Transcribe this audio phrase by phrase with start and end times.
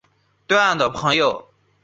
[0.47, 1.49] 对岸的朋友